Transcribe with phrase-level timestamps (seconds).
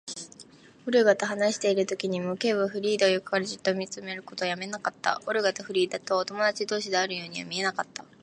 [0.87, 5.21] オルガと話しているときにも、Ｋ はフリーダを横からじっと見ることをやめなかった。
[5.27, 8.03] オルガとフリーダとは友だち同士であるようには見えなかった。